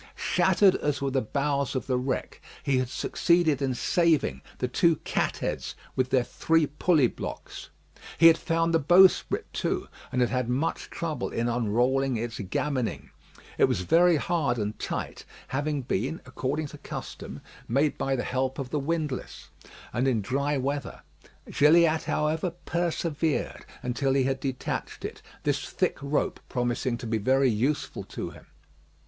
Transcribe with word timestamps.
Shattered 0.15 0.73
as 0.77 0.99
were 0.99 1.11
the 1.11 1.21
bows 1.21 1.75
of 1.75 1.85
the 1.85 1.95
wreck, 1.99 2.41
he 2.63 2.79
had 2.79 2.89
succeeded 2.89 3.61
in 3.61 3.75
saving 3.75 4.41
the 4.57 4.67
two 4.67 4.95
cat 4.95 5.37
heads 5.37 5.75
with 5.95 6.09
their 6.09 6.23
three 6.23 6.65
pulley 6.65 7.05
blocks. 7.05 7.69
He 8.17 8.25
had 8.25 8.35
found 8.39 8.73
the 8.73 8.79
bowsprit 8.79 9.45
too, 9.53 9.87
and 10.11 10.19
had 10.21 10.31
had 10.31 10.49
much 10.49 10.89
trouble 10.89 11.29
in 11.29 11.47
unrolling 11.47 12.17
its 12.17 12.39
gammoning; 12.39 13.11
it 13.59 13.65
was 13.65 13.81
very 13.81 14.15
hard 14.15 14.57
and 14.57 14.79
tight, 14.79 15.23
having 15.49 15.83
been, 15.83 16.19
according 16.25 16.65
to 16.69 16.79
custom, 16.79 17.39
made 17.67 17.95
by 17.99 18.15
the 18.15 18.23
help 18.23 18.57
of 18.57 18.71
the 18.71 18.79
windlass, 18.79 19.49
and 19.93 20.07
in 20.07 20.19
dry 20.23 20.57
weather. 20.57 21.01
Gilliatt, 21.47 22.05
however, 22.05 22.53
persevered 22.65 23.67
until 23.83 24.13
he 24.13 24.23
had 24.23 24.39
detached 24.39 25.05
it, 25.05 25.21
this 25.43 25.69
thick 25.69 25.99
rope 26.01 26.39
promising 26.49 26.97
to 26.97 27.05
be 27.05 27.19
very 27.19 27.51
useful 27.51 28.03
to 28.05 28.31
him. 28.31 28.47